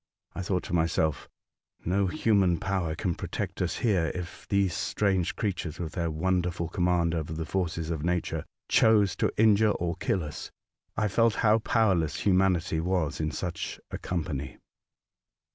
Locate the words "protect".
3.19-3.61